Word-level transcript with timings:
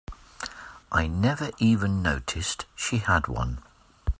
I 0.91 1.05
never 1.05 1.51
even 1.59 2.01
noticed 2.01 2.65
she 2.75 2.97
had 2.97 3.27
one. 3.27 3.61